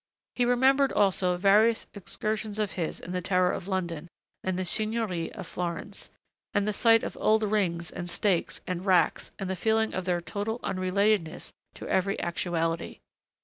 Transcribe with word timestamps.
He 0.33 0.45
remembered 0.45 0.91
also 0.91 1.37
various 1.37 1.85
excursions 1.93 2.57
of 2.57 2.71
his 2.71 2.99
in 2.99 3.11
the 3.11 3.21
Tower 3.21 3.51
of 3.51 3.67
London 3.67 4.07
and 4.43 4.57
the 4.57 4.65
Seigniory 4.65 5.31
of 5.33 5.45
Florence, 5.45 6.09
and 6.55 6.67
the 6.67 6.73
sight 6.73 7.03
of 7.03 7.15
old 7.21 7.43
rings 7.43 7.91
and 7.91 8.09
stakes 8.09 8.61
and 8.65 8.83
racks 8.83 9.29
and 9.37 9.47
the 9.47 9.55
feeling 9.55 9.93
of 9.93 10.05
their 10.05 10.19
total 10.19 10.59
unrelatedness 10.63 11.53
to 11.75 11.87
every 11.87 12.19
actuality. 12.19 12.97